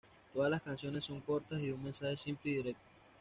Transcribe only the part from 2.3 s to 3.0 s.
y directo.